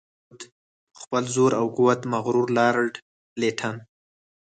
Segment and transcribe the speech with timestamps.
[0.27, 0.45] په
[1.01, 2.93] خپل زور او قوت مغرور لارډ
[3.41, 3.75] لیټن.